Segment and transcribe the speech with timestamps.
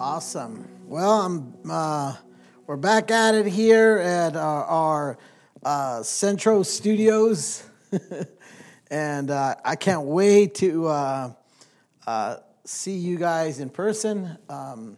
[0.00, 0.66] Awesome.
[0.86, 1.54] Well, I'm.
[1.70, 2.16] Uh,
[2.66, 5.18] we're back at it here at our, our
[5.62, 7.62] uh, Centro Studios,
[8.90, 11.32] and uh, I can't wait to uh,
[12.06, 14.38] uh, see you guys in person.
[14.48, 14.96] Um,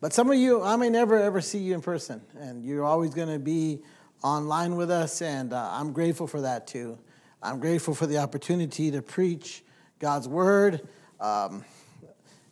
[0.00, 3.12] but some of you, I may never ever see you in person, and you're always
[3.12, 3.80] going to be
[4.22, 6.96] online with us, and uh, I'm grateful for that too.
[7.42, 9.64] I'm grateful for the opportunity to preach
[9.98, 10.86] God's word.
[11.18, 11.64] Um,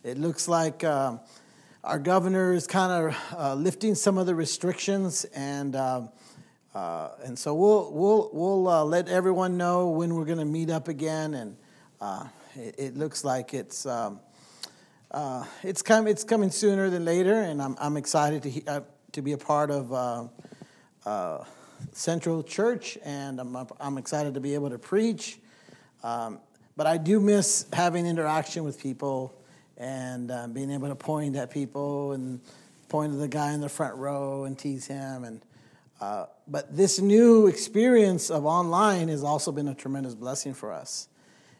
[0.03, 1.21] it looks like um,
[1.83, 6.03] our governor is kind of uh, lifting some of the restrictions, and uh,
[6.73, 10.69] uh, and so we'll we'll we'll uh, let everyone know when we're going to meet
[10.69, 11.57] up again, and
[11.99, 12.25] uh,
[12.55, 13.85] it, it, looks like it's.
[13.85, 14.19] Um,
[15.11, 18.65] uh, it's, come, it's coming sooner than later, and I'm, I'm excited to, he,
[19.11, 20.31] to be a part of
[21.91, 25.37] Central Church, and I'm, I'm excited to be able to preach.
[26.01, 26.39] Um,
[26.75, 29.35] but I do miss having interaction with people
[29.77, 32.39] and uh, being able to point at people and
[32.89, 35.23] point at the guy in the front row and tease him.
[35.23, 35.41] And
[35.99, 41.07] uh, but this new experience of online has also been a tremendous blessing for us.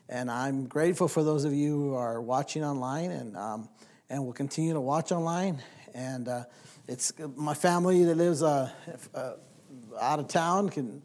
[0.10, 3.70] And I'm grateful for those of you who are watching online and um,
[4.10, 5.62] and will continue to watch online.
[5.94, 6.44] And uh,
[6.88, 8.70] it's my family that lives uh,
[9.16, 9.34] uh,
[10.00, 11.02] out of town can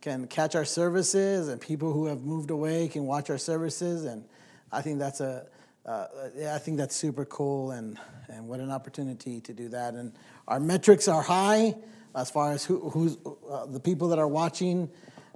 [0.00, 4.04] can catch our services, and people who have moved away can watch our services.
[4.04, 4.24] And
[4.72, 5.46] I think that's a
[5.90, 9.94] uh, I think that's super cool, and and what an opportunity to do that.
[9.94, 10.12] And
[10.46, 11.74] our metrics are high
[12.14, 13.18] as far as who, who's
[13.50, 14.88] uh, the people that are watching,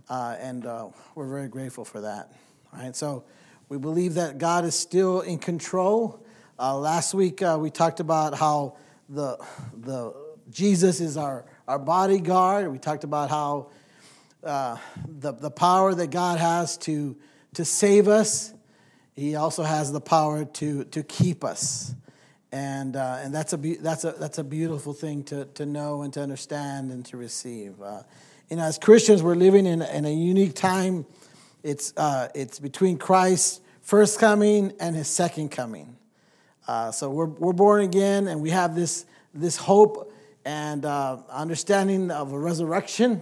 [0.09, 2.33] uh, and uh, we're very grateful for that.
[2.73, 3.25] All right, so
[3.69, 6.25] we believe that God is still in control.
[6.57, 8.77] Uh, last week uh, we talked about how
[9.09, 9.45] the
[9.77, 10.15] the
[10.51, 12.71] Jesus is our our bodyguard.
[12.71, 13.71] We talked about how
[14.41, 14.79] the
[15.33, 17.17] the power that God has to
[17.55, 18.54] to save us
[19.15, 21.95] he also has the power to, to keep us.
[22.51, 26.13] And, uh, and that's, a, that's, a, that's a beautiful thing to, to know and
[26.15, 27.81] to understand and to receive.
[27.81, 28.03] Uh,
[28.51, 31.07] you know, as Christians, we're living in, in a unique time.
[31.63, 35.97] It's, uh, it's between Christ's first coming and his second coming.
[36.67, 40.13] Uh, so we're, we're born again and we have this, this hope
[40.45, 43.21] and uh, understanding of a resurrection.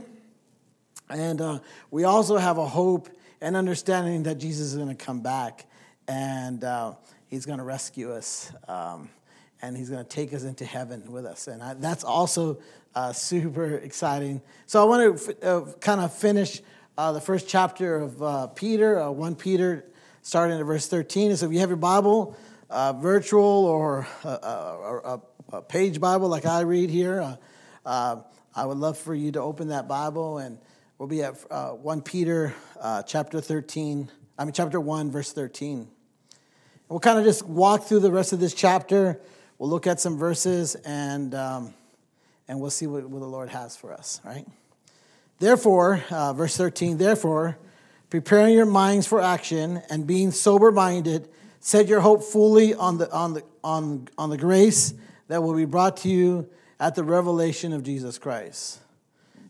[1.08, 1.58] And uh,
[1.90, 3.08] we also have a hope
[3.40, 5.66] and understanding that Jesus is going to come back
[6.08, 6.94] and uh,
[7.28, 8.52] he's going to rescue us.
[8.68, 9.08] Um,
[9.62, 11.46] and he's going to take us into heaven with us.
[11.46, 12.58] And I, that's also
[12.94, 14.42] uh, super exciting.
[14.66, 16.60] So I want to f- uh, kind of finish
[16.98, 19.86] uh, the first chapter of uh, Peter, uh, 1 Peter,
[20.22, 21.30] starting at verse 13.
[21.30, 22.36] And so if you have your Bible,
[23.00, 25.20] virtual or a,
[25.52, 27.38] a, page Bible like I read here,
[27.84, 30.38] I would love for you to open that Bible.
[30.38, 30.58] And
[30.98, 32.54] we'll be at 1 Peter
[33.06, 34.10] chapter 13.
[34.42, 35.86] I mean, chapter 1, verse 13.
[36.88, 39.20] We'll kind of just walk through the rest of this chapter.
[39.56, 41.74] We'll look at some verses and, um,
[42.48, 44.44] and we'll see what, what, the Lord has for us, right?
[45.38, 47.56] Therefore, uh, verse 13, therefore,
[48.10, 51.28] preparing your minds for action and being sober minded,
[51.60, 54.92] set your hope fully on the, on, the, on, on the grace
[55.28, 56.48] that will be brought to you
[56.80, 58.80] at the revelation of Jesus Christ.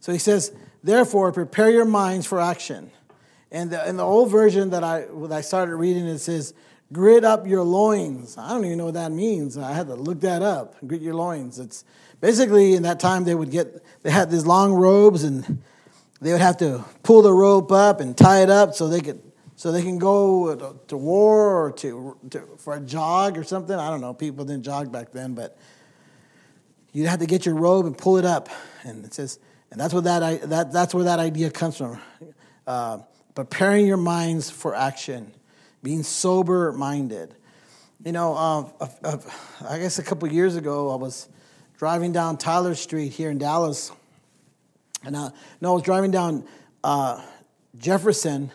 [0.01, 0.55] So he says,
[0.85, 2.91] therefore, prepare your minds for action.
[3.53, 6.55] And the, in the old version that I, I started reading, it says,
[6.91, 8.37] grit up your loins.
[8.39, 9.59] I don't even know what that means.
[9.59, 10.75] I had to look that up.
[10.87, 11.59] Grit your loins.
[11.59, 11.85] It's
[12.21, 15.63] basically in that time they would get, they had these long robes and
[16.23, 19.21] they would have to pull the rope up and tie it up so they could,
[19.55, 23.77] so they can go to war or to, to for a jog or something.
[23.77, 24.15] I don't know.
[24.15, 25.59] People didn't jog back then, but
[26.93, 28.49] you'd have to get your robe and pull it up.
[28.83, 29.39] And it says,
[29.71, 32.01] and that's what that, that that's where that idea comes from.
[32.67, 32.99] Uh,
[33.35, 35.33] preparing your minds for action,
[35.83, 37.35] being sober minded.
[38.05, 39.19] You know, uh, uh, uh,
[39.69, 41.29] I guess a couple years ago, I was
[41.79, 43.93] driving down Tyler Street here in Dallas.
[45.05, 46.45] And uh, no, I was driving down
[46.85, 47.23] uh,
[47.79, 48.51] Jefferson,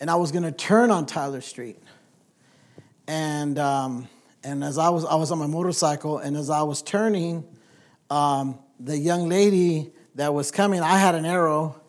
[0.00, 1.78] and I was going to turn on Tyler Street.
[3.06, 4.08] And, um,
[4.42, 7.44] and as I was, I was on my motorcycle, and as I was turning,
[8.10, 11.81] um, the young lady that was coming, I had an arrow,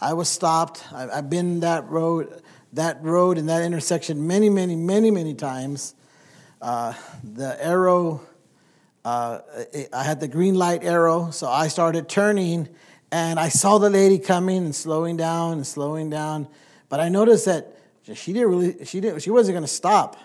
[0.00, 0.84] I was stopped.
[0.92, 2.42] I, have been that road,
[2.74, 5.94] that road and that intersection many, many, many, many times.
[6.60, 6.92] Uh,
[7.24, 8.20] the arrow,
[9.04, 9.38] uh,
[9.92, 12.68] I had the green light arrow, so I started turning,
[13.10, 16.48] and I saw the lady coming and slowing down and slowing down.
[16.90, 17.78] But I noticed that
[18.14, 20.18] she didn't really, she didn't, she wasn't going to stop,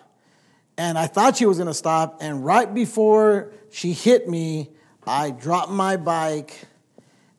[0.78, 2.18] and I thought she was going to stop.
[2.22, 4.70] And right before she hit me,
[5.08, 6.60] I dropped my bike,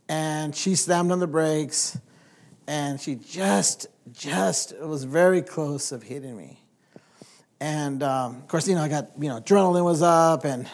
[0.08, 1.98] and she slammed on the brakes
[2.66, 6.58] and she just, just was very close of hitting me.
[7.60, 10.68] And um, of course, you know, I got, you know, adrenaline was up and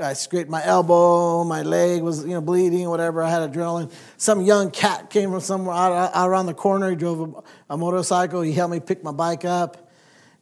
[0.00, 3.22] I scraped my elbow, my leg was you know bleeding, whatever.
[3.22, 3.92] I had adrenaline.
[4.16, 6.90] Some young cat came from somewhere out, out around the corner.
[6.90, 8.40] He drove a, a, motorcycle.
[8.40, 9.90] He helped me pick my bike up,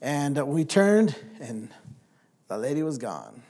[0.00, 1.70] and we turned, and
[2.48, 3.42] the lady was gone.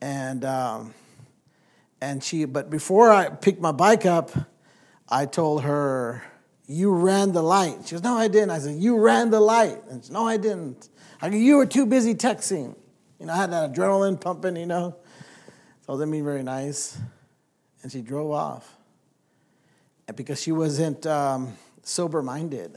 [0.00, 0.94] And um,
[2.00, 4.32] and she, but before I picked my bike up,
[5.08, 6.22] I told her,
[6.66, 9.82] "You ran the light." She goes, "No, I didn't." I said, "You ran the light."
[9.88, 10.88] And she, goes, "No, I didn't."
[11.20, 12.74] I go, "You were too busy texting."
[13.18, 14.96] You know, I had that adrenaline pumping, you know.
[15.86, 16.98] So that mean very nice.
[17.82, 18.76] And she drove off.
[20.08, 22.76] And because she wasn't um, sober minded,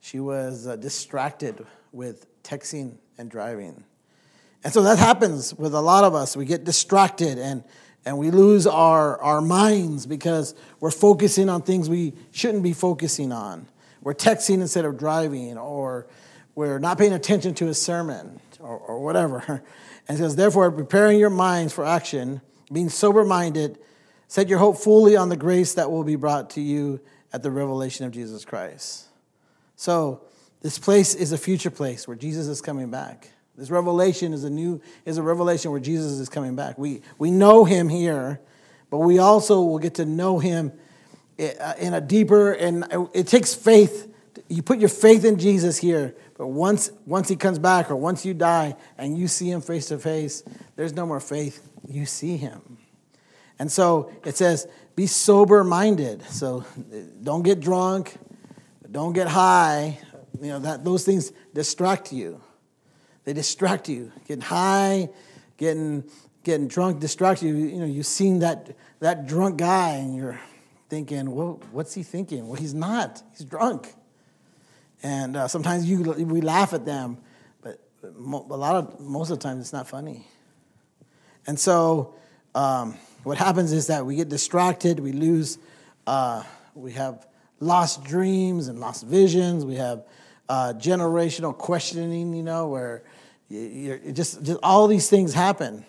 [0.00, 3.84] she was uh, distracted with texting and driving.
[4.64, 6.36] And so that happens with a lot of us.
[6.36, 7.62] We get distracted and,
[8.06, 13.32] and we lose our, our minds because we're focusing on things we shouldn't be focusing
[13.32, 13.66] on.
[14.02, 16.06] We're texting instead of driving, or
[16.54, 19.62] we're not paying attention to a sermon or, or whatever.
[20.06, 23.78] And says, therefore, preparing your minds for action, being sober minded,
[24.28, 27.00] set your hope fully on the grace that will be brought to you
[27.32, 29.06] at the revelation of Jesus Christ.
[29.76, 30.20] So,
[30.60, 33.30] this place is a future place where Jesus is coming back.
[33.56, 36.76] This revelation is a new is a revelation where Jesus is coming back.
[36.76, 38.40] We we know him here,
[38.90, 40.72] but we also will get to know him
[41.38, 44.12] uh, in a deeper and it takes faith.
[44.48, 48.26] You put your faith in Jesus here, but once, once he comes back or once
[48.26, 50.42] you die and you see him face to face,
[50.76, 51.68] there's no more faith.
[51.88, 52.78] You see him.
[53.58, 54.66] And so it says,
[54.96, 56.22] be sober minded.
[56.24, 56.64] So
[57.22, 58.14] don't get drunk,
[58.90, 59.98] don't get high.
[60.40, 62.40] You know, that, those things distract you.
[63.24, 64.12] They distract you.
[64.26, 65.08] Getting high,
[65.56, 66.04] getting,
[66.42, 67.54] getting drunk distracts you.
[67.54, 70.40] You know, you've seen that, that drunk guy and you're
[70.88, 72.46] thinking, well, what's he thinking?
[72.46, 73.22] Well, he's not.
[73.36, 73.94] He's drunk.
[75.02, 77.18] And uh, sometimes you, we laugh at them,
[77.62, 80.26] but a lot of, most of the time it's not funny.
[81.46, 82.14] And so
[82.54, 85.58] um, what happens is that we get distracted, we lose,
[86.06, 86.42] uh,
[86.74, 87.26] we have
[87.60, 90.04] lost dreams and lost visions, we have
[90.48, 93.02] uh, generational questioning, you know, where
[93.48, 95.84] you're just, just all these things happen.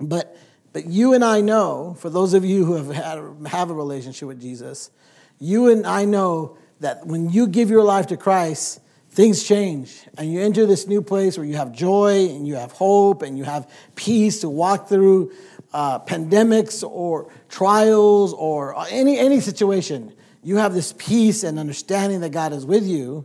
[0.00, 0.36] But,
[0.72, 4.28] but you and I know, for those of you who have had, have a relationship
[4.28, 4.90] with Jesus,
[5.38, 8.80] you and I know that when you give your life to Christ,
[9.10, 12.72] things change and you enter this new place where you have joy and you have
[12.72, 15.32] hope and you have peace to walk through
[15.72, 20.12] uh, pandemics or trials or any, any situation.
[20.42, 23.24] You have this peace and understanding that God is with you.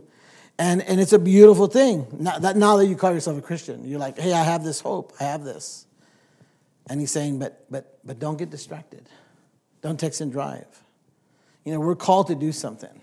[0.60, 2.06] And, and it's a beautiful thing.
[2.12, 4.78] Now that, now that you call yourself a Christian, you're like, hey, I have this
[4.78, 5.14] hope.
[5.18, 5.86] I have this.
[6.86, 9.08] And he's saying, but, but, but don't get distracted.
[9.80, 10.66] Don't text and drive.
[11.64, 13.00] You know, we're called to do something.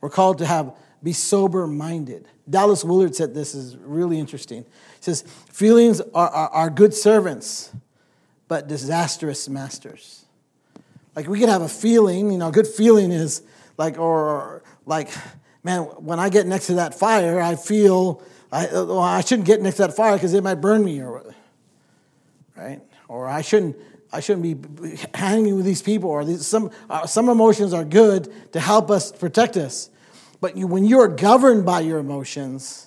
[0.00, 2.26] We're called to have be sober minded.
[2.50, 4.62] Dallas Willard said this is really interesting.
[4.62, 5.22] He says,
[5.52, 7.70] Feelings are, are, are, good servants,
[8.48, 10.24] but disastrous masters.
[11.14, 13.42] Like we can have a feeling, you know, a good feeling is
[13.76, 15.10] like, or like,
[15.68, 19.60] man, when I get next to that fire, I feel, I, well, I shouldn't get
[19.60, 21.34] next to that fire because it might burn me, or,
[22.56, 22.80] right?
[23.06, 23.76] Or I shouldn't,
[24.10, 28.32] I shouldn't be hanging with these people, or these, some, uh, some emotions are good
[28.52, 29.90] to help us protect us.
[30.40, 32.86] But you, when you're governed by your emotions,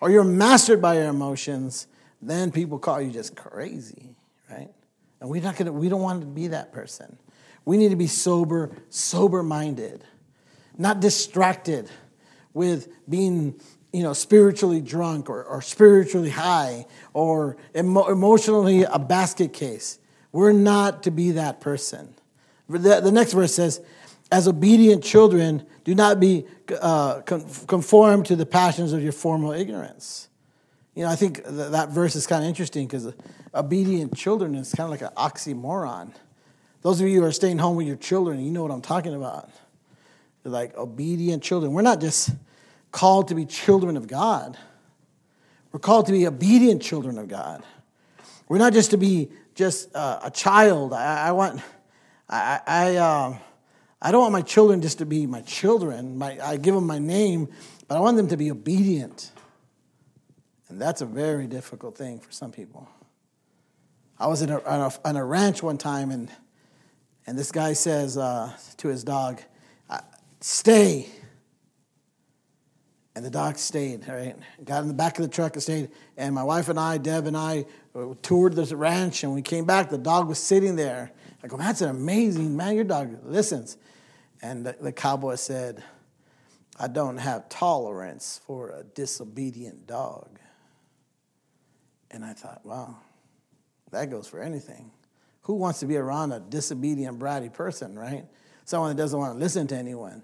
[0.00, 1.86] or you're mastered by your emotions,
[2.22, 4.16] then people call you just crazy,
[4.50, 4.70] right?
[5.20, 7.18] And we're not gonna, we don't want to be that person.
[7.66, 10.02] We need to be sober, sober minded,
[10.78, 11.90] not distracted
[12.56, 13.60] with being
[13.92, 19.98] you know, spiritually drunk or, or spiritually high or emo- emotionally a basket case.
[20.32, 22.14] We're not to be that person.
[22.68, 23.80] The, the next verse says,
[24.32, 26.46] as obedient children, do not be
[26.80, 30.28] uh, conformed to the passions of your former ignorance.
[30.94, 33.12] You know, I think th- that verse is kind of interesting because
[33.54, 36.12] obedient children is kind of like an oxymoron.
[36.82, 39.14] Those of you who are staying home with your children, you know what I'm talking
[39.14, 39.50] about.
[40.42, 41.72] They're like obedient children.
[41.72, 42.30] We're not just
[42.96, 44.56] called to be children of God,
[45.70, 47.62] we're called to be obedient children of God.
[48.48, 50.94] We're not just to be just uh, a child.
[50.94, 51.60] I, I want,
[52.26, 53.36] I, I, uh,
[54.00, 56.16] I don't want my children just to be my children.
[56.16, 57.48] My, I give them my name,
[57.86, 59.30] but I want them to be obedient.
[60.70, 62.88] And that's a very difficult thing for some people.
[64.18, 66.30] I was in a, on, a, on a ranch one time, and,
[67.26, 69.42] and this guy says uh, to his dog,
[70.40, 71.10] Stay.
[73.16, 74.36] And the dog stayed, right?
[74.62, 75.90] Got in the back of the truck and stayed.
[76.18, 79.64] And my wife and I, Deb and I, uh, toured this ranch and we came
[79.64, 79.88] back.
[79.88, 81.12] The dog was sitting there.
[81.42, 83.78] I go, man, that's an amazing, man, your dog listens.
[84.42, 85.82] And the, the cowboy said,
[86.78, 90.38] I don't have tolerance for a disobedient dog.
[92.10, 92.98] And I thought, wow,
[93.92, 94.90] That goes for anything.
[95.44, 98.26] Who wants to be around a disobedient, bratty person, right?
[98.66, 100.22] Someone that doesn't want to listen to anyone.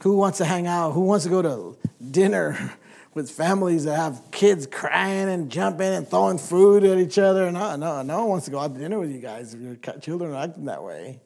[0.00, 0.92] Who wants to hang out?
[0.92, 1.78] Who wants to go to
[2.10, 2.72] dinner
[3.14, 7.50] with families that have kids crying and jumping and throwing food at each other?
[7.52, 9.76] No, no, no one wants to go out to dinner with you guys if your
[10.00, 11.20] children are acting that way.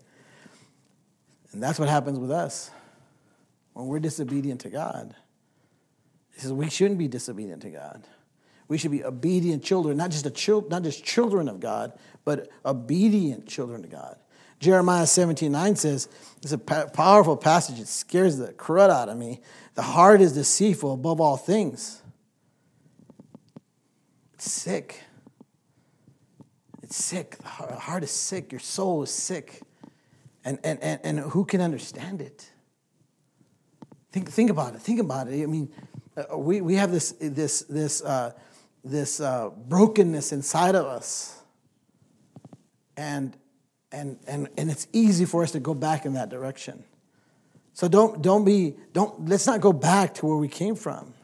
[1.52, 2.70] And that's what happens with us
[3.74, 5.14] when we're disobedient to God.
[6.34, 8.02] He says we shouldn't be disobedient to God.
[8.66, 11.92] We should be obedient children, not just, a chil- not just children of God,
[12.24, 14.16] but obedient children to God.
[14.64, 16.08] Jeremiah 17 9 says,
[16.42, 17.78] it's a powerful passage.
[17.78, 19.40] It scares the crud out of me.
[19.74, 22.02] The heart is deceitful above all things.
[24.32, 25.02] It's sick.
[26.82, 27.36] It's sick.
[27.38, 28.52] The heart is sick.
[28.52, 29.60] Your soul is sick.
[30.46, 32.50] And, and, and, and who can understand it?
[34.12, 34.80] Think, think about it.
[34.80, 35.42] Think about it.
[35.42, 35.70] I mean,
[36.16, 38.32] uh, we, we have this, this, this, uh,
[38.82, 41.42] this uh, brokenness inside of us.
[42.96, 43.36] And,
[43.94, 46.84] and, and, and it's easy for us to go back in that direction.
[47.72, 51.14] So don't, don't be, don't, let's not go back to where we came from.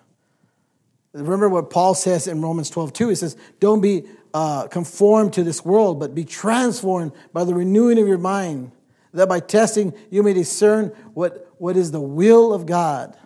[1.13, 3.09] Remember what Paul says in Romans 12, 2.
[3.09, 7.99] He says, Don't be uh, conformed to this world, but be transformed by the renewing
[7.99, 8.71] of your mind,
[9.13, 13.17] that by testing you may discern what, what is the will of God,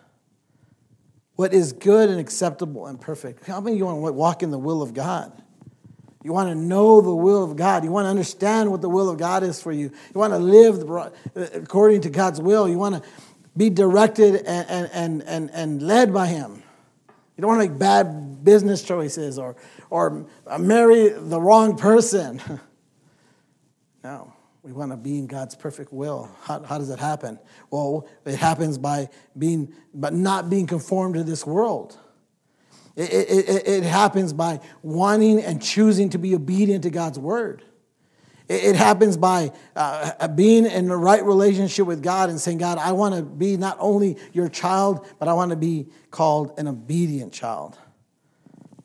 [1.37, 3.47] what is good and acceptable and perfect.
[3.47, 5.44] How many of you want to walk in the will of God?
[6.25, 7.85] You want to know the will of God.
[7.85, 9.90] You want to understand what the will of God is for you.
[10.14, 10.83] You want to live
[11.37, 12.66] according to God's will.
[12.66, 13.02] You want to
[13.54, 16.62] be directed and, and, and, and led by Him.
[17.37, 19.57] You don't want to make bad business choices or,
[19.90, 20.26] or
[20.59, 22.40] marry the wrong person.
[24.02, 26.31] no, we want to be in God's perfect will.
[26.45, 27.38] How, how does it happen?
[27.71, 31.99] Well, it happens by being, but not being conformed to this world.
[32.97, 37.65] It, it, it, happens by wanting and choosing to be obedient to God's word.
[38.49, 42.79] It, it happens by uh, being in the right relationship with God and saying, God,
[42.79, 46.69] I want to be not only your child, but I want to be called an
[46.69, 47.77] obedient child.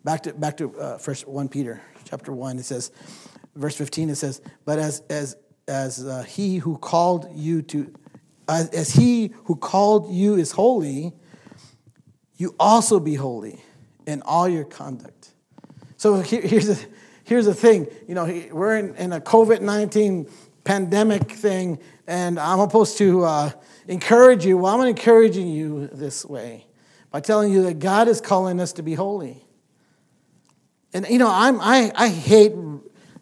[0.03, 2.91] Back to, back to uh, first 1 Peter chapter 1, it says,
[3.55, 5.35] verse 15, it says, But as, as,
[5.67, 7.93] as uh, he who called you to,
[8.47, 11.13] as, as he who called you is holy,
[12.37, 13.61] you also be holy
[14.09, 15.33] in all your conduct.
[15.97, 16.85] So here, here's, the,
[17.23, 20.27] here's the thing you know, we're in, in a COVID 19
[20.63, 23.51] pandemic thing, and I'm supposed to uh,
[23.87, 24.57] encourage you.
[24.57, 26.65] Well, I'm encouraging you this way
[27.11, 29.45] by telling you that God is calling us to be holy.
[30.91, 32.53] And, you know, I'm, I, I hate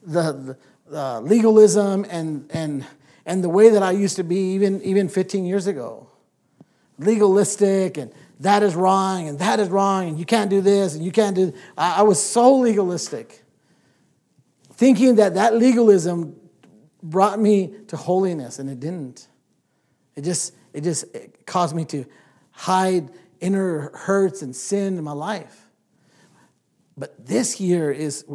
[0.03, 2.85] the, the legalism and, and,
[3.25, 6.09] and the way that I used to be even, even 15 years ago.
[6.97, 11.03] Legalistic and that is wrong and that is wrong and you can't do this and
[11.03, 13.43] you can't do I, I was so legalistic
[14.73, 16.35] thinking that that legalism
[17.01, 19.27] brought me to holiness and it didn't
[20.15, 22.05] it just it just it caused me to
[22.51, 25.69] hide inner hurts and sin in my life
[26.97, 28.25] but this year is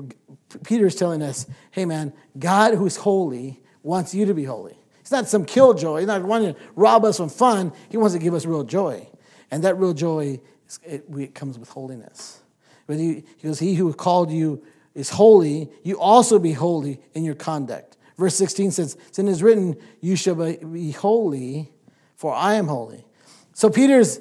[0.65, 5.11] peter is telling us hey man god who's holy wants you to be holy He's
[5.11, 5.99] not some killjoy.
[5.99, 7.73] He's not wanting to rob us from fun.
[7.89, 9.09] He wants to give us real joy.
[9.53, 10.41] And that real joy,
[10.83, 12.41] it, it comes with holiness.
[12.87, 17.23] But he, he goes, He who called you is holy, you also be holy in
[17.23, 17.99] your conduct.
[18.17, 21.71] Verse 16 says, It is written, You shall be holy,
[22.17, 23.05] for I am holy.
[23.53, 24.21] So Peter's,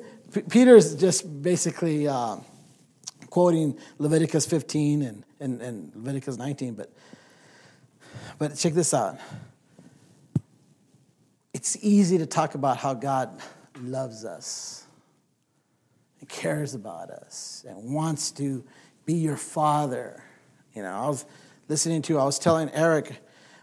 [0.49, 2.35] Peter's just basically uh,
[3.29, 6.91] quoting Leviticus 15 and, and, and Leviticus 19, but,
[8.37, 9.17] but check this out.
[11.53, 13.41] It's easy to talk about how God
[13.81, 14.80] loves us
[16.21, 18.63] and cares about us and wants to
[19.05, 20.23] be your father.
[20.73, 21.25] You know, I was
[21.67, 23.19] listening to, I was telling Eric,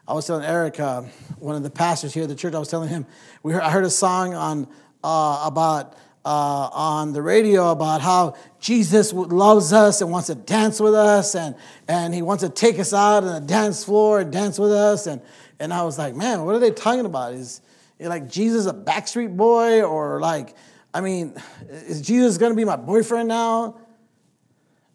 [0.07, 1.03] I was telling Eric, uh,
[1.39, 3.07] one of the pastors here at the church, I was telling him,
[3.43, 4.69] we heard, I heard a song on,
[5.03, 10.81] uh, about, uh, on the radio about how Jesus loves us and wants to dance
[10.81, 11.55] with us and,
[11.87, 15.07] and he wants to take us out on the dance floor and dance with us.
[15.07, 15.23] And,
[15.61, 17.35] and I was like, man, what are they talking about?
[17.35, 17.61] Is
[18.01, 20.55] like Jesus a backstreet boy or like
[20.93, 21.35] I mean,
[21.69, 23.79] is Jesus going to be my boyfriend now?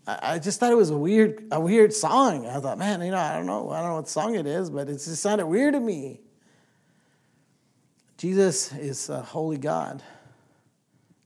[0.05, 2.45] I, just thought it was a weird, a weird song.
[2.45, 4.69] I thought, man, you know, I don't know, I don't know what song it is,
[4.69, 6.19] but it just sounded weird to me.
[8.17, 10.03] Jesus is a holy God,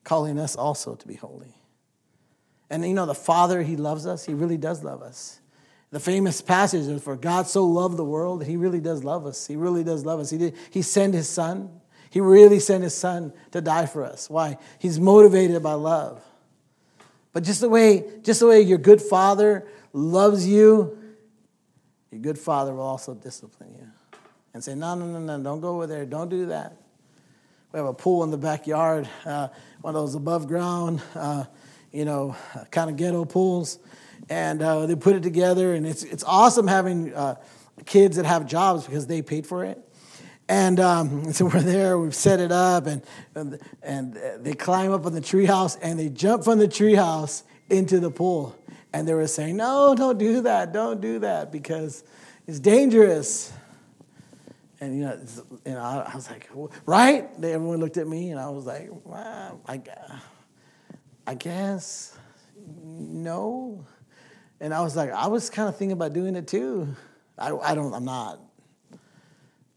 [0.03, 1.55] calling us also to be holy.
[2.69, 4.25] And you know, the Father, He loves us.
[4.25, 5.39] He really does love us.
[5.89, 9.47] The famous passage is, For God so loved the world, He really does love us.
[9.47, 10.29] He really does love us.
[10.29, 11.81] He, did, he sent His Son.
[12.09, 14.29] He really sent his son to die for us.
[14.29, 14.57] Why?
[14.79, 16.23] He's motivated by love.
[17.33, 20.97] But just the way, just the way your good father loves you,
[22.11, 23.87] your good father will also discipline you.
[24.53, 26.05] And say, no, no, no, no, don't go over there.
[26.05, 26.77] Don't do that.
[27.71, 29.49] We have a pool in the backyard, uh,
[29.81, 31.43] one of those above ground, uh,
[31.91, 32.35] you know,
[32.71, 33.77] kind of ghetto pools.
[34.29, 37.35] And uh, they put it together, and it's, it's awesome having uh,
[37.85, 39.86] kids that have jobs because they paid for it.
[40.49, 43.01] And, um, so we're there, we've set it up, and,
[43.35, 47.99] and, and they climb up on the treehouse and they jump from the treehouse into
[47.99, 48.55] the pool.
[48.93, 52.03] And they were saying, No, don't do that, don't do that, because
[52.47, 53.51] it's dangerous.
[54.79, 55.19] And you know,
[55.65, 56.49] you know, I was like,
[56.85, 57.41] right?
[57.41, 59.81] They, Everyone looked at me, and I was like, well, I,
[61.25, 62.15] I guess
[62.83, 63.85] no.
[64.59, 66.95] And I was like, I was kind of thinking about doing it too.
[67.37, 68.39] I, I don't, I'm not.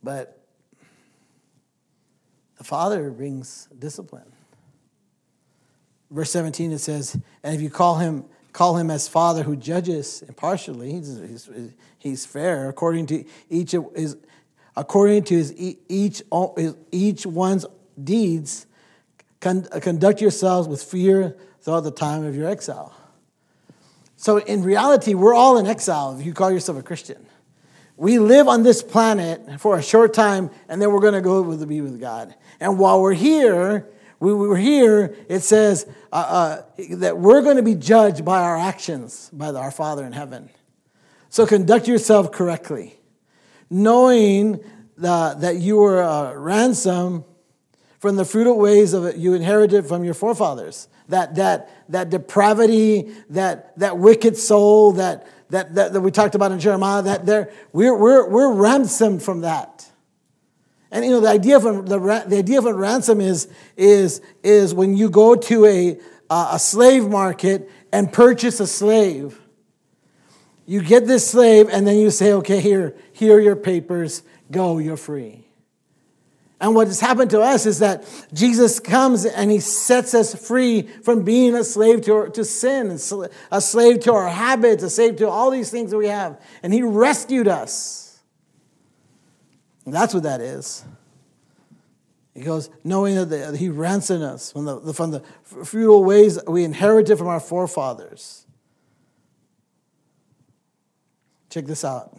[0.03, 0.40] But
[2.61, 4.31] the Father brings discipline.
[6.11, 10.21] Verse 17 it says, and if you call him call him as Father who judges
[10.29, 11.51] impartially, he's, he's,
[11.99, 14.19] he's fair according to each of his
[14.77, 16.21] according to his each
[16.93, 17.65] each one's
[18.05, 18.67] deeds.
[19.41, 22.95] Conduct yourselves with fear throughout the time of your exile.
[24.19, 27.25] So in reality, we're all in exile if you call yourself a Christian.
[28.01, 31.55] We live on this planet for a short time, and then we're going to go
[31.55, 32.35] to be with God.
[32.59, 36.63] And while we're here, we were here, it says uh, uh,
[36.97, 40.49] that we're going to be judged by our actions, by our Father in heaven.
[41.29, 42.99] So conduct yourself correctly,
[43.69, 44.65] knowing
[44.97, 47.25] that, that you were uh, ransomed
[47.99, 50.89] from the fruitful ways of you inherited from your forefathers.
[51.11, 56.53] That, that, that depravity, that, that wicked soul, that, that, that, that we talked about
[56.53, 59.87] in Jeremiah, that there, we're, we're, we're ransomed from that.
[60.91, 64.21] And you know, the idea of a, the, the idea of a ransom is, is,
[64.43, 65.99] is when you go to a,
[66.31, 69.41] a slave market and purchase a slave.
[70.67, 74.79] You get this slave, and then you say, okay, here, here are your papers, go,
[74.79, 75.50] you're free.
[76.61, 80.83] And what has happened to us is that Jesus comes and he sets us free
[80.83, 82.91] from being a slave to, to sin,
[83.51, 86.39] a slave to our habits, a slave to all these things that we have.
[86.63, 88.21] And he rescued us.
[89.87, 90.85] And that's what that is.
[92.35, 95.21] He goes, knowing that, the, he ransomed us from the, from the
[95.65, 98.47] feudal ways we inherited from our forefathers.
[101.49, 102.17] Check this out.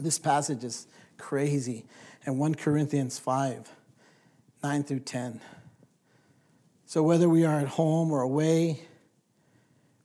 [0.00, 1.86] This passage is crazy
[2.28, 3.72] and 1 Corinthians 5
[4.62, 5.40] 9 through 10.
[6.84, 8.80] So, whether we are at home or away,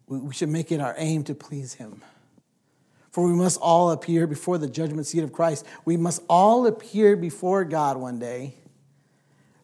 [0.08, 2.02] we should make it our aim to please Him.
[3.12, 5.66] For we must all appear before the judgment seat of Christ.
[5.84, 8.56] We must all appear before God one day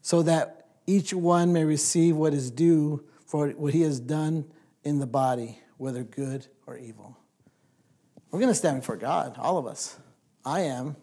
[0.01, 4.45] so that each one may receive what is due for what he has done
[4.83, 7.17] in the body, whether good or evil.
[8.31, 9.97] We're going to stand before God, all of us.
[10.43, 10.97] I am.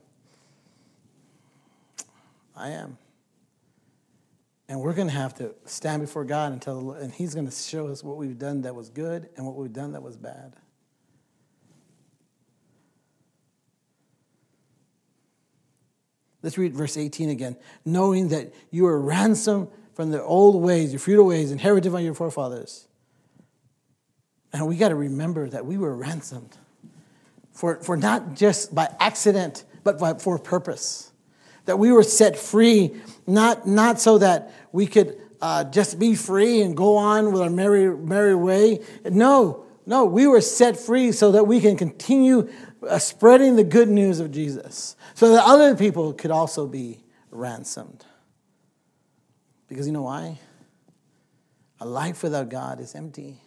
[2.56, 2.98] I am.
[4.68, 7.52] And we're going to have to stand before God and tell, and He's going to
[7.52, 10.56] show us what we've done that was good and what we've done that was bad.
[16.42, 17.56] Let's read verse 18 again.
[17.84, 22.14] Knowing that you are ransomed from the old ways, your feudal ways, inherited by your
[22.14, 22.86] forefathers.
[24.52, 26.56] And we got to remember that we were ransomed
[27.52, 31.12] for, for not just by accident, but by, for purpose
[31.66, 32.94] that we were set free,
[33.26, 37.50] not, not so that we could uh, just be free and go on with our
[37.50, 38.80] merry, merry way.
[39.04, 42.48] No, no, we were set free so that we can continue
[42.88, 48.04] uh, spreading the good news of Jesus, so that other people could also be ransomed.
[49.68, 50.38] Because you know why?
[51.80, 53.40] A life without God is empty.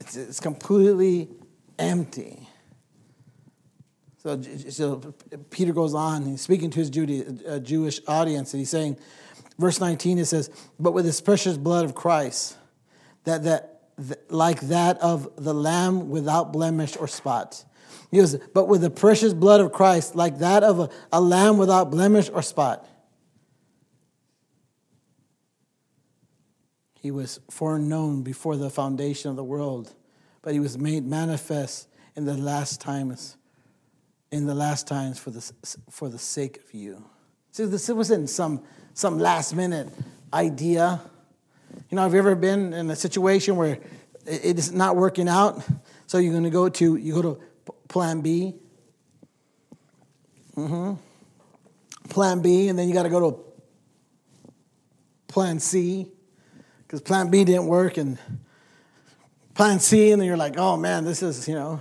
[0.00, 1.28] It's, it's completely
[1.78, 2.48] empty.
[4.22, 5.14] So, so
[5.48, 8.98] Peter goes on, he's speaking to his uh, Jewish audience, and he's saying,
[9.58, 12.58] verse 19, it says, But with this precious blood of Christ,
[13.24, 17.64] that, that, that like that of the lamb without blemish or spot.
[18.10, 21.56] He goes, But with the precious blood of Christ, like that of a, a lamb
[21.56, 22.86] without blemish or spot.
[27.00, 29.94] He was foreknown before the foundation of the world,
[30.42, 33.38] but he was made manifest in the last times
[34.30, 35.52] in the last times for the,
[35.90, 37.04] for the sake of you.
[37.52, 38.62] See, this wasn't some,
[38.94, 39.88] some last minute
[40.32, 41.00] idea.
[41.90, 43.78] You know, have you ever been in a situation where
[44.26, 45.62] it is not working out?
[46.06, 47.40] So you're going to go to, you go to
[47.88, 48.54] plan B.
[50.56, 50.94] Mm-hmm.
[52.08, 53.38] Plan B, and then you got to go to
[55.28, 56.10] plan C
[56.82, 58.18] because plan B didn't work, and
[59.54, 61.80] plan C, and then you're like, oh man, this is, you know,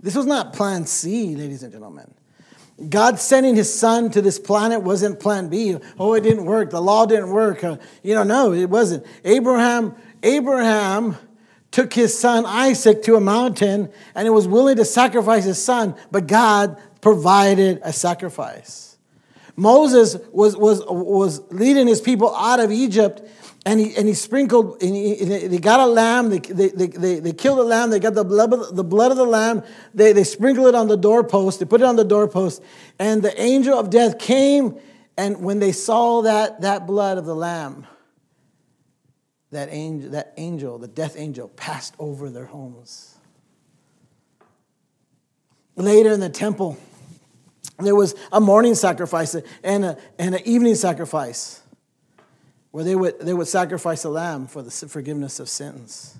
[0.00, 2.12] This was not plan C, ladies and gentlemen.
[2.90, 5.76] God sending his son to this planet wasn't plan B.
[5.98, 6.70] Oh, it didn't work.
[6.70, 7.64] The law didn't work.
[7.64, 9.06] Uh, you know, no, it wasn't.
[9.24, 11.16] Abraham, Abraham
[11.70, 15.94] took his son Isaac to a mountain and he was willing to sacrifice his son,
[16.10, 18.98] but God provided a sacrifice.
[19.56, 23.22] Moses was, was, was leading his people out of Egypt
[23.66, 25.14] and he, and he sprinkled, and he,
[25.48, 28.52] they got a lamb, they, they, they, they killed the lamb, they got the blood
[28.52, 31.80] of the, blood of the lamb, they, they sprinkled it on the doorpost, they put
[31.80, 32.62] it on the doorpost,
[33.00, 34.78] and the angel of death came,
[35.18, 37.88] and when they saw that, that blood of the lamb,
[39.50, 43.16] that angel, that angel, the death angel, passed over their homes.
[45.74, 46.78] Later in the temple,
[47.80, 51.62] there was a morning sacrifice and, a, and an evening sacrifice
[52.70, 56.16] where they would, they would sacrifice a lamb for the forgiveness of sins.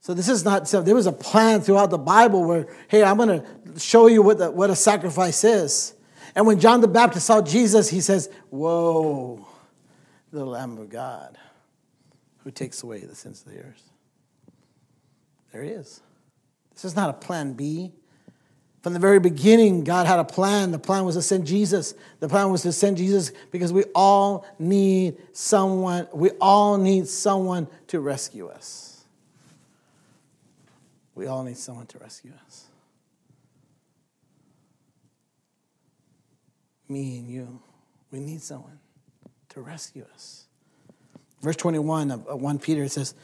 [0.00, 3.16] So this is not, so there was a plan throughout the Bible where, hey, I'm
[3.16, 5.94] going to show you what, the, what a sacrifice is.
[6.34, 9.46] And when John the Baptist saw Jesus, he says, whoa,
[10.32, 11.36] the Lamb of God
[12.44, 13.90] who takes away the sins of the earth.
[15.52, 16.00] There he is.
[16.74, 17.92] This is not a plan B.
[18.86, 20.70] From the very beginning, God had a plan.
[20.70, 21.92] The plan was to send Jesus.
[22.20, 27.66] The plan was to send Jesus because we all need someone, we all need someone
[27.88, 29.02] to rescue us.
[31.16, 32.66] We all need someone to rescue us.
[36.88, 37.58] Me and you,
[38.12, 38.78] we need someone
[39.48, 40.44] to rescue us.
[41.42, 43.16] Verse 21 of 1 Peter says,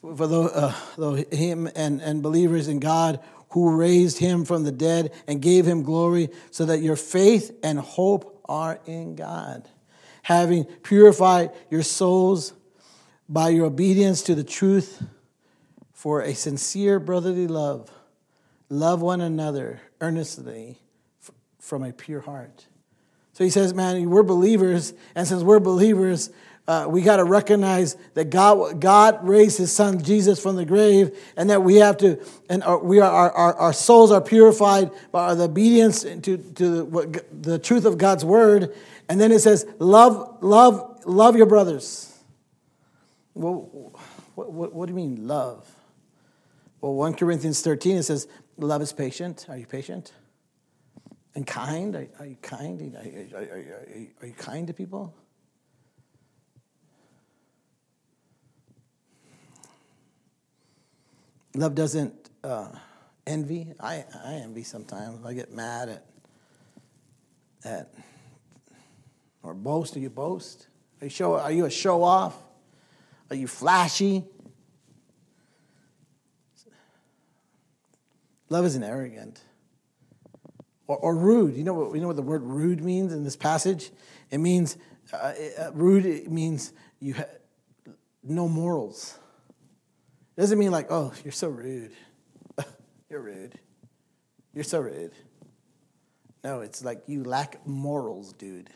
[0.00, 3.20] For though, uh, though him and, and believers in God
[3.54, 7.78] who raised him from the dead and gave him glory, so that your faith and
[7.78, 9.68] hope are in God.
[10.22, 12.52] Having purified your souls
[13.28, 15.02] by your obedience to the truth
[15.92, 17.90] for a sincere brotherly love,
[18.68, 20.78] love one another earnestly
[21.60, 22.66] from a pure heart.
[23.34, 26.30] So he says, man, we're believers, and since we're believers,
[26.66, 31.16] uh, we got to recognize that God, God raised his son Jesus from the grave,
[31.36, 34.90] and that we have to, and our, we are, our, our, our souls are purified
[35.12, 38.74] by the obedience to, to the, what, the truth of God's word.
[39.10, 42.18] And then it says, love, love, love your brothers.
[43.34, 43.92] Well,
[44.34, 45.68] what, what, what do you mean, love?
[46.80, 49.44] Well, 1 Corinthians 13, it says, love is patient.
[49.50, 50.12] Are you patient?
[51.34, 51.94] And kind?
[51.94, 52.80] Are, are you kind?
[52.94, 53.86] Are, are, are,
[54.22, 55.14] are you kind to people?
[61.56, 62.68] Love doesn't uh,
[63.26, 63.72] envy.
[63.78, 65.24] I, I envy sometimes.
[65.24, 66.06] I get mad at,
[67.64, 67.94] at
[69.42, 69.94] or boast.
[69.94, 70.66] Do you boast?
[71.00, 72.34] Are you, show, are you a show off?
[73.30, 74.24] Are you flashy?
[78.48, 79.40] Love isn't arrogant
[80.86, 81.56] or, or rude.
[81.56, 83.90] You know, what, you know what the word rude means in this passage?
[84.30, 84.76] It means,
[85.12, 87.30] uh, uh rude it means you have
[88.22, 89.18] no morals.
[90.36, 91.92] Doesn't mean like, oh, you're so rude.
[93.08, 93.58] you're rude.
[94.52, 95.12] You're so rude.
[96.42, 98.68] No, it's like you lack morals, dude.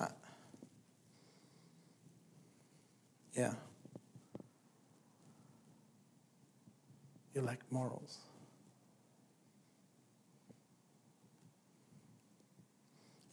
[0.00, 0.06] Uh,
[3.34, 3.52] yeah.
[7.34, 8.25] You lack morals.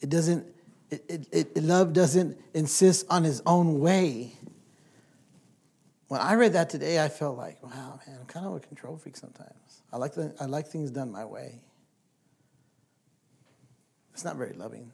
[0.04, 0.46] It doesn't,
[0.90, 4.34] it, it, it, love doesn't insist on his own way.
[6.08, 8.98] When I read that today, I felt like, wow, man, I'm kind of a control
[8.98, 9.82] freak sometimes.
[9.90, 11.62] I like, the, I like things done my way.
[14.12, 14.92] It's not very loving.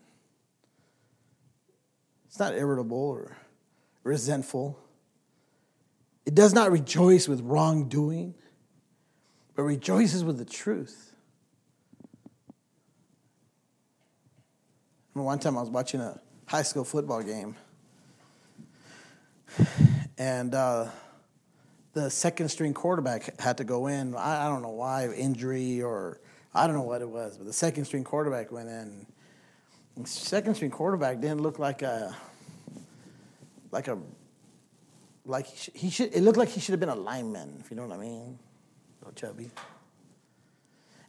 [2.28, 3.36] It's not irritable or
[4.04, 4.78] resentful.
[6.24, 8.36] It does not rejoice with wrongdoing,
[9.56, 11.09] but rejoices with the truth.
[15.14, 17.56] One time I was watching a high school football game,
[20.18, 20.86] and uh,
[21.92, 24.14] the second string quarterback had to go in.
[24.14, 26.20] I, I, don't know why, injury or
[26.54, 29.06] I don't know what it was, but the second string quarterback went in.
[30.04, 32.16] Second string quarterback didn't look like a
[33.70, 33.98] like a
[35.26, 37.70] like he should, he should it looked like he should have been a lineman, if
[37.70, 38.38] you know what I mean,
[39.16, 39.50] chubby.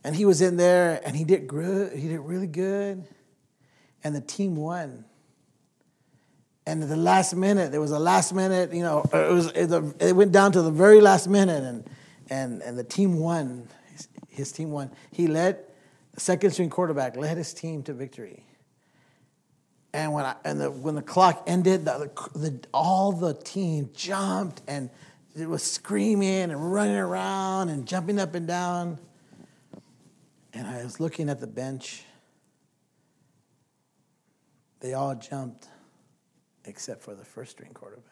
[0.03, 1.95] And he was in there, and he did good.
[1.97, 3.05] He did really good
[4.03, 5.05] and the team won.
[6.65, 10.15] And at the last minute, there was a last minute, you know, it, was, it
[10.15, 11.89] went down to the very last minute, and,
[12.29, 13.67] and, and the team won.
[14.29, 14.91] His, team won.
[15.11, 15.59] He led,
[16.13, 18.45] the second string quarterback led his team to victory.
[19.93, 24.61] And when I, and the, when the clock ended, the, the, all the team jumped
[24.67, 24.89] and
[25.37, 28.99] it was screaming and running around and jumping up and down.
[30.53, 32.03] And I was looking at the bench.
[34.81, 35.67] They all jumped
[36.65, 38.05] except for the first string quarterback.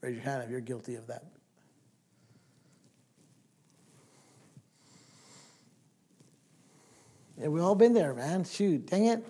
[0.00, 1.24] Raise your hand if you're guilty of that.
[7.36, 8.44] Yeah, we've all been there, man.
[8.44, 9.26] Shoot, dang it.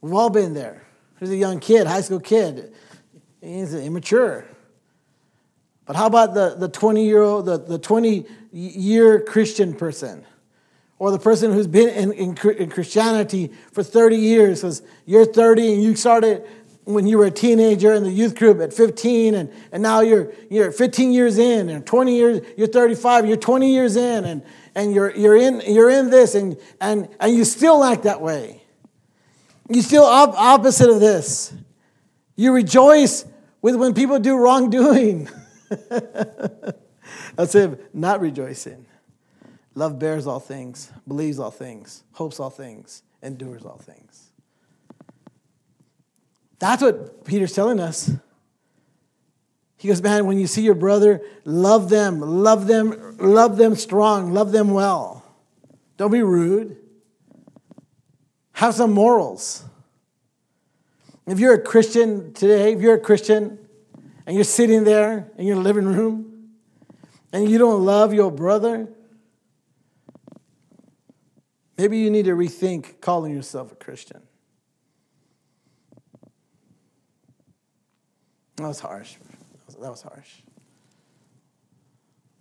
[0.00, 0.84] We've all been there.
[1.18, 2.72] There's a young kid, high school kid.
[3.44, 4.46] He's immature.
[5.84, 10.24] But how about the, the 20 year old, the, the 20 year Christian person?
[10.98, 15.74] Or the person who's been in, in, in Christianity for 30 years, because you're 30
[15.74, 16.46] and you started
[16.84, 20.32] when you were a teenager in the youth group at 15 and, and now you're,
[20.50, 24.42] you're 15 years in and 20 years you're 35 you're 20 years in and,
[24.74, 28.60] and you're, you're, in, you're in this and, and, and you still act that way
[29.70, 31.54] you still op- opposite of this
[32.36, 33.24] you rejoice
[33.64, 35.28] with when people do wrongdoing
[37.36, 38.84] that's it not rejoicing
[39.74, 44.24] love bears all things believes all things hopes all things endures all things
[46.64, 48.10] that's what Peter's telling us.
[49.76, 54.32] He goes, Man, when you see your brother, love them, love them, love them strong,
[54.32, 55.24] love them well.
[55.98, 56.78] Don't be rude.
[58.52, 59.64] Have some morals.
[61.26, 63.58] If you're a Christian today, if you're a Christian
[64.26, 66.50] and you're sitting there in your living room
[67.32, 68.88] and you don't love your brother,
[71.78, 74.22] maybe you need to rethink calling yourself a Christian.
[78.56, 79.16] That was harsh.
[79.80, 80.30] That was harsh.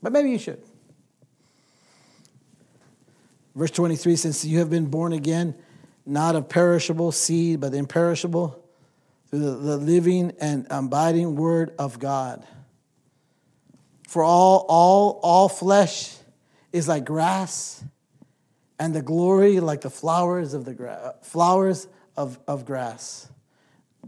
[0.02, 0.62] But maybe you should.
[3.56, 5.56] Verse 23 Since you have been born again,
[6.06, 8.62] not of perishable seed, but imperishable,
[9.34, 12.46] through the, living and abiding word of God.
[14.08, 16.15] For all, all, all flesh
[16.72, 17.84] is like grass,
[18.78, 23.28] and the glory like the flowers of the gra- flowers of, of grass.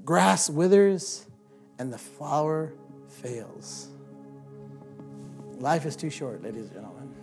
[0.03, 1.25] Grass withers
[1.79, 2.71] and the flower
[3.07, 3.87] fails.
[5.57, 7.15] Life is too short, ladies and gentlemen.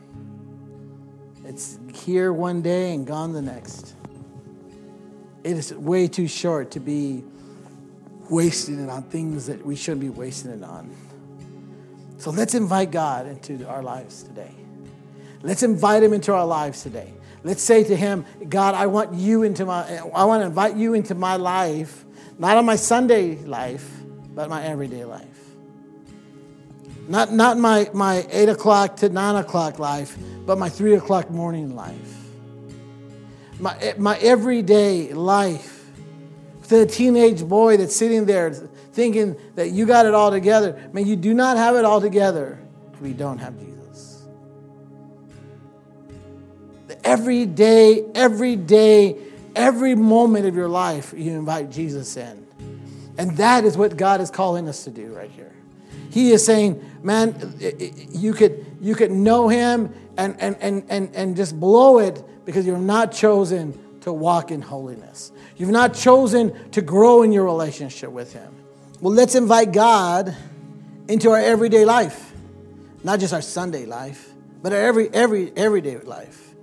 [1.45, 3.95] It's here one day and gone the next.
[5.45, 7.23] It is way too short to be
[8.33, 10.91] wasting it on things that we shouldn't be wasting it on.
[12.17, 14.53] So let's invite God into our lives today.
[15.43, 17.13] Let's invite him into our lives today.
[17.45, 20.95] Let's say to him, God, I want you into my I want to invite you
[20.95, 22.05] into my life,
[22.39, 23.89] not on my Sunday life,
[24.35, 25.27] but my everyday life.
[27.09, 30.17] Not, not my, my 8 o'clock to 9 o'clock life,
[30.47, 32.29] but my 3 o'clock morning life.
[33.59, 35.72] My, my everyday life.
[36.73, 40.81] The teenage boy that's sitting there thinking that you got it all together.
[40.83, 42.59] I mean, you do not have it all together
[43.03, 44.25] we don't have Jesus.
[47.05, 49.17] Every day, every day,
[49.57, 52.47] every moment of your life, you invite Jesus in.
[53.19, 55.53] And that is what God is calling us to do right here.
[56.11, 57.55] He is saying, man,
[58.11, 62.67] you could, you could know him and, and, and, and, and just blow it because
[62.67, 65.33] you're not chosen to walk in holiness.
[65.57, 68.55] You've not chosen to grow in your relationship with him.
[69.01, 70.37] Well, let's invite God
[71.09, 72.33] into our everyday life,
[73.03, 74.31] not just our Sunday life,
[74.63, 76.55] but our every, every, everyday life.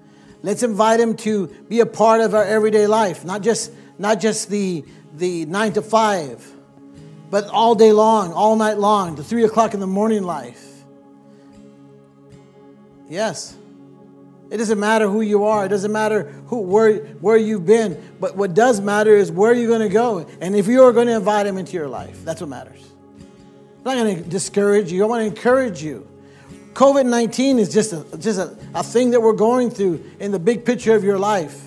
[0.41, 4.49] Let's invite him to be a part of our everyday life, not just, not just
[4.49, 6.49] the, the nine to five,
[7.29, 10.65] but all day long, all night long, the three o'clock in the morning life.
[13.09, 13.55] Yes.
[14.51, 15.65] It doesn't matter who you are.
[15.65, 18.01] It doesn't matter who, where, where you've been.
[18.19, 20.27] But what does matter is where you're going to go.
[20.41, 22.83] And if you are going to invite him into your life, that's what matters.
[23.79, 25.03] I'm not going to discourage you.
[25.03, 26.07] I want to encourage you.
[26.73, 30.39] COVID 19 is just, a, just a, a thing that we're going through in the
[30.39, 31.61] big picture of your life.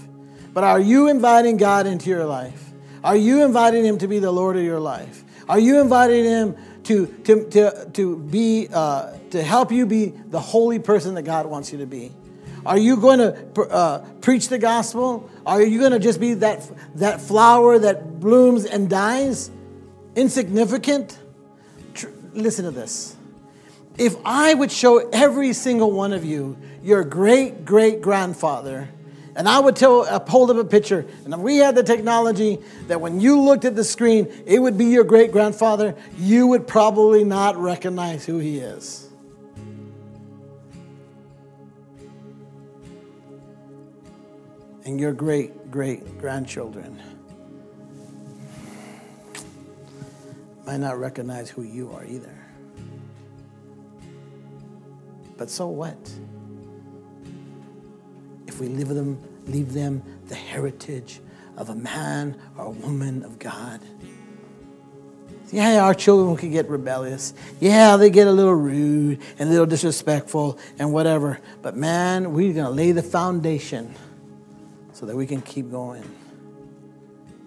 [0.52, 2.70] But are you inviting God into your life?
[3.04, 5.24] Are you inviting Him to be the Lord of your life?
[5.48, 10.40] Are you inviting Him to, to, to, to, be, uh, to help you be the
[10.40, 12.12] holy person that God wants you to be?
[12.64, 15.28] Are you going to uh, preach the gospel?
[15.44, 19.50] Are you going to just be that, that flower that blooms and dies?
[20.14, 21.18] Insignificant?
[21.94, 23.16] Tr- listen to this.
[23.98, 28.88] If I would show every single one of you your great great grandfather
[29.34, 32.58] And I would tell, uh, hold up a picture, and if we had the technology
[32.88, 36.66] that when you looked at the screen, it would be your great grandfather, you would
[36.66, 39.08] probably not recognize who he is.
[44.84, 47.00] And your great great grandchildren
[50.66, 52.36] might not recognize who you are either.
[55.36, 55.98] But so what?
[58.46, 61.20] If we leave them, leave them the heritage
[61.56, 63.80] of a man or a woman of God.
[65.50, 67.34] Yeah, our children can get rebellious.
[67.60, 71.40] Yeah, they get a little rude and a little disrespectful and whatever.
[71.60, 73.94] But man, we're going to lay the foundation
[75.02, 76.04] so that we can keep going.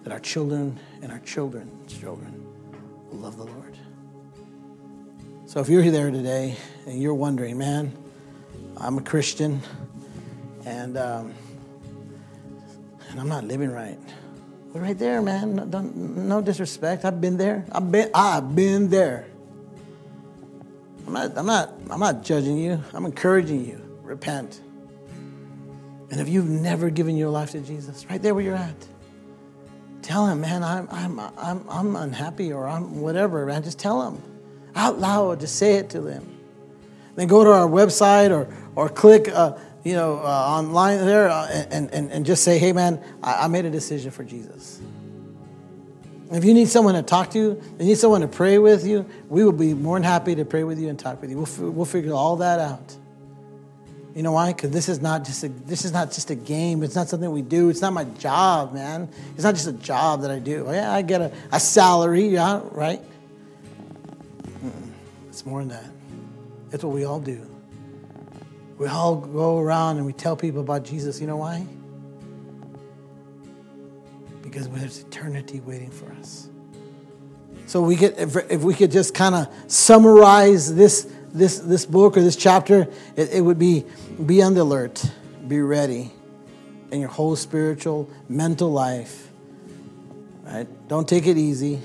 [0.02, 2.44] That our children and our children's children
[3.08, 3.78] will love the Lord.
[5.46, 7.96] So if you're there today and you're wondering, man,
[8.76, 9.62] I'm a Christian
[10.66, 11.32] and um,
[13.08, 13.98] and I'm not living right.
[14.74, 15.54] Well, right there, man.
[15.70, 17.06] No, no disrespect.
[17.06, 17.64] I've been there.
[17.72, 18.10] I've been.
[18.12, 19.28] I've been there.
[21.06, 21.38] I'm not.
[21.38, 21.72] I'm not.
[21.88, 22.84] I'm not judging you.
[22.92, 23.80] I'm encouraging you.
[24.02, 24.60] Repent.
[26.10, 28.86] And if you've never given your life to Jesus, right there where you're at,
[30.02, 33.62] tell him, man, I'm, I'm, I'm, I'm unhappy or I'm whatever, man.
[33.62, 34.22] Just tell him
[34.74, 35.40] out loud.
[35.40, 36.38] Just say it to them.
[37.16, 41.46] Then go to our website or, or click, uh, you know, uh, online there uh,
[41.70, 44.80] and, and, and just say, hey, man, I, I made a decision for Jesus.
[46.30, 49.44] If you need someone to talk to, you need someone to pray with you, we
[49.44, 51.38] will be more than happy to pray with you and talk with you.
[51.38, 52.96] We'll, we'll figure all that out.
[54.16, 54.54] You know why?
[54.54, 56.82] Because this is not just a this is not just a game.
[56.82, 57.68] It's not something we do.
[57.68, 59.10] It's not my job, man.
[59.34, 60.64] It's not just a job that I do.
[60.66, 63.02] Oh, yeah, I get a, a salary, yeah, right?
[65.28, 65.90] It's more than that.
[66.72, 67.46] It's what we all do.
[68.78, 71.20] We all go around and we tell people about Jesus.
[71.20, 71.66] You know why?
[74.40, 76.48] Because there's eternity waiting for us.
[77.66, 82.16] So we could, if, if we could just kind of summarize this this, this book
[82.16, 83.84] or this chapter, it, it would be
[84.24, 85.04] be on the alert,
[85.46, 86.10] be ready
[86.90, 89.28] in your whole spiritual, mental life.
[90.44, 90.66] Right?
[90.88, 91.82] Don't take it easy.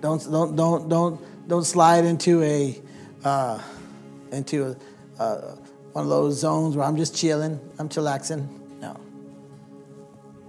[0.00, 2.80] Don't don't don't don't don't slide into a
[3.24, 3.62] uh,
[4.32, 4.76] into
[5.18, 5.56] a, uh,
[5.92, 8.46] one of those zones where I'm just chilling, I'm chillaxing.
[8.80, 8.98] No.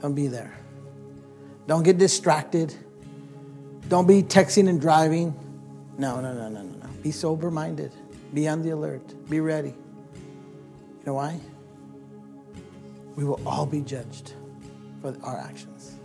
[0.01, 0.57] Don't be there.
[1.67, 2.73] Don't get distracted.
[3.88, 5.36] Don't be texting and driving.
[5.97, 6.80] No, no, no, no, no.
[7.01, 7.91] Be sober minded.
[8.33, 9.29] Be on the alert.
[9.29, 9.69] Be ready.
[9.69, 11.39] You know why?
[13.15, 14.33] We will all be judged
[15.01, 15.95] for our actions.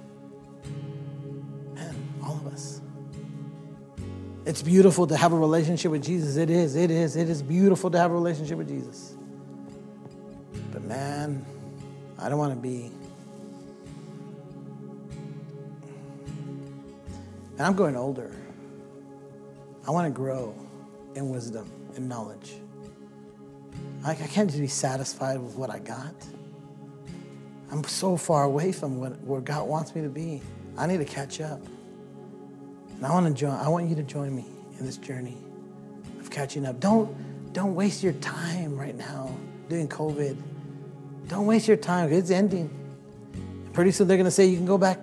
[1.75, 2.81] Man, all of us.
[4.47, 6.37] It's beautiful to have a relationship with Jesus.
[6.37, 9.17] It is, it is, it is beautiful to have a relationship with Jesus.
[10.73, 11.45] But man,
[12.19, 12.91] I don't want to be.
[17.59, 18.35] And I'm going older.
[19.87, 20.55] I want to grow
[21.17, 22.55] and wisdom and knowledge.
[24.05, 26.15] I, I can't just be satisfied with what I got.
[27.71, 30.41] I'm so far away from what, where God wants me to be.
[30.77, 31.61] I need to catch up.
[32.95, 34.47] And I want to join, I want you to join me
[34.79, 35.37] in this journey
[36.21, 36.79] of catching up.
[36.81, 39.37] Don't, don't waste your time right now
[39.69, 40.37] doing COVID.
[41.29, 42.13] Don't waste your time.
[42.13, 42.71] It's ending.
[43.73, 45.01] Pretty soon they're going to say you can go back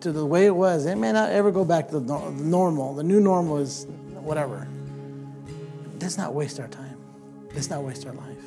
[0.00, 0.86] to the way it was.
[0.86, 2.94] It may not ever go back to the normal.
[2.94, 4.68] The new normal is whatever
[6.00, 6.96] let's not waste our time.
[7.54, 8.44] Let's not waste our life.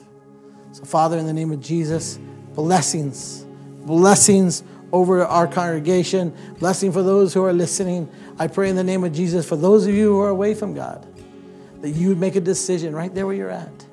[0.73, 2.17] So, Father, in the name of Jesus,
[2.53, 3.45] blessings,
[3.83, 8.09] blessings over our congregation, blessing for those who are listening.
[8.37, 10.73] I pray in the name of Jesus for those of you who are away from
[10.73, 11.05] God,
[11.81, 13.85] that you would make a decision right there where you're at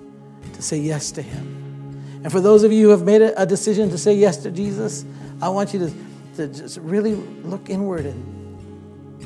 [0.55, 2.21] to say yes to Him.
[2.23, 5.05] And for those of you who have made a decision to say yes to Jesus,
[5.41, 5.93] I want you to,
[6.37, 9.21] to just really look inward and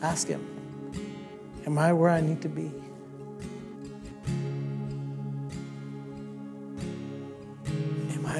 [0.00, 0.48] ask Him,
[1.66, 2.72] Am I where I need to be?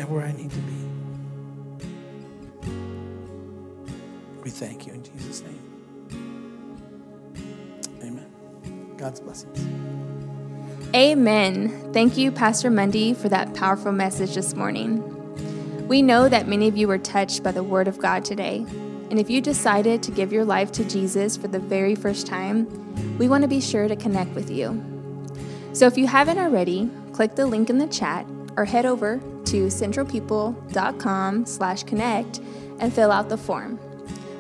[0.01, 0.73] Where I need to be.
[4.43, 5.59] We thank you in Jesus' name.
[8.03, 8.97] Amen.
[8.97, 9.59] God's blessings.
[10.95, 11.93] Amen.
[11.93, 15.03] Thank you, Pastor Mundy, for that powerful message this morning.
[15.89, 18.67] We know that many of you were touched by the Word of God today.
[19.11, 22.67] And if you decided to give your life to Jesus for the very first time,
[23.19, 24.83] we want to be sure to connect with you.
[25.73, 28.27] So if you haven't already, click the link in the chat
[28.57, 32.41] or head over to centralpeople.com slash connect
[32.79, 33.79] and fill out the form.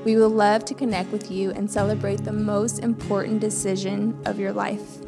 [0.04, 4.52] We would love to connect with you and celebrate the most important decision of your
[4.52, 4.98] life.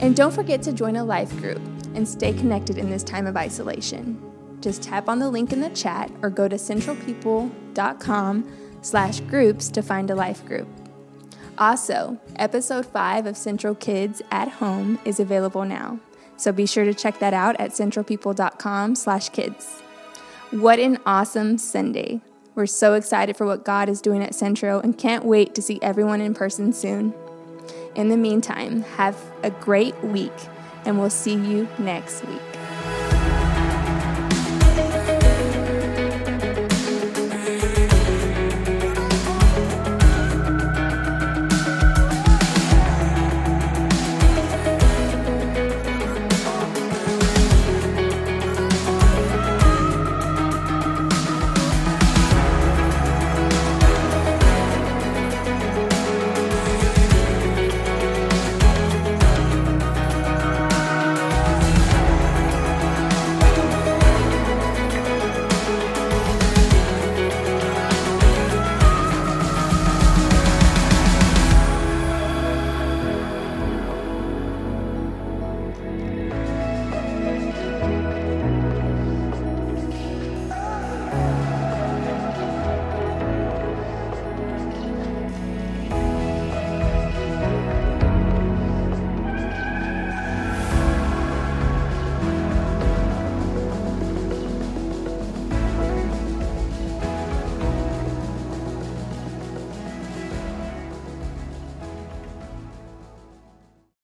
[0.00, 1.60] And don't forget to join a life group
[1.94, 4.20] and stay connected in this time of isolation.
[4.60, 9.82] just tap on the link in the chat or go to centralpeople.com slash groups to
[9.82, 10.66] find a life group.
[11.56, 15.98] Also, episode 5 of Central Kids at Home is available now,
[16.38, 19.80] so be sure to check that out at centralpeople.com slash kids.
[20.50, 22.20] What an awesome Sunday!
[22.54, 25.78] We're so excited for what God is doing at Centro and can't wait to see
[25.80, 27.14] everyone in person soon.
[27.94, 30.32] In the meantime, have a great week,
[30.84, 32.57] and we'll see you next week.